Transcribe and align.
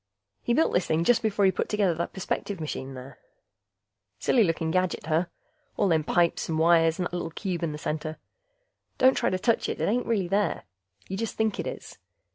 He 0.41 0.55
built 0.55 0.73
this 0.73 0.87
thing 0.87 1.03
just 1.03 1.21
before 1.21 1.45
he 1.45 1.51
put 1.51 1.69
together 1.69 1.93
the 1.93 2.07
perspective 2.07 2.59
machine 2.59 2.95
there. 2.95 3.19
Silly 4.17 4.43
looking 4.43 4.71
gadget, 4.71 5.05
huh? 5.05 5.25
All 5.77 5.89
them 5.89 6.03
pipes 6.03 6.49
and 6.49 6.57
wires 6.57 6.97
and 6.97 7.05
that 7.05 7.13
little 7.13 7.29
cube 7.29 7.61
in 7.61 7.71
the 7.71 7.77
center... 7.77 8.17
don't 8.97 9.13
try 9.13 9.29
to 9.29 9.37
touch 9.37 9.69
it, 9.69 9.79
it 9.79 9.87
ain't 9.87 10.07
really 10.07 10.27
there. 10.27 10.63
You 11.07 11.17
just 11.17 11.35
think 11.35 11.59
it 11.59 11.67
is. 11.67 11.99